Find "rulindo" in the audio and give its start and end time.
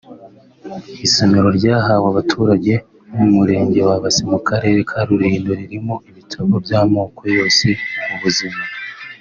5.07-5.51